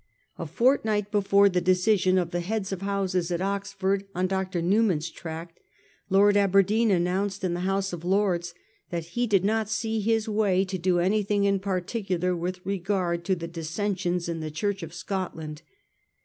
A 0.39 0.47
fortnight 0.47 1.11
before 1.11 1.47
the 1.47 1.61
decision 1.61 2.17
of 2.17 2.31
the 2.31 2.39
heads 2.39 2.71
of 2.71 2.81
houses 2.81 3.29
at 3.31 3.39
Oxford 3.39 4.03
on 4.15 4.25
Dr. 4.25 4.59
Newman's 4.59 5.11
tract, 5.11 5.59
Lord 6.09 6.35
Aberdeen 6.35 6.89
announced 6.89 7.43
in 7.43 7.53
the 7.53 7.59
House 7.59 7.93
of 7.93 8.03
Lords 8.03 8.55
that 8.89 9.05
he 9.13 9.27
did 9.27 9.45
not 9.45 9.69
see 9.69 9.99
his 9.99 10.27
way 10.27 10.65
to 10.65 10.79
do 10.79 10.97
anything 10.97 11.43
in 11.43 11.59
particular 11.59 12.35
with 12.35 12.65
regard 12.65 13.23
to 13.25 13.35
the 13.35 13.47
dissensions 13.47 14.27
in 14.27 14.39
the 14.39 14.49
Church 14.49 14.81
of 14.81 14.91
Scotland. 14.91 15.61